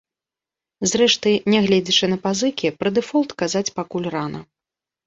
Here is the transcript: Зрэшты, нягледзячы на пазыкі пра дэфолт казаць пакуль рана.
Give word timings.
Зрэшты, 0.91 1.33
нягледзячы 1.55 2.11
на 2.15 2.19
пазыкі 2.27 2.75
пра 2.81 2.89
дэфолт 2.99 3.31
казаць 3.45 3.67
пакуль 3.79 4.13
рана. 4.19 4.47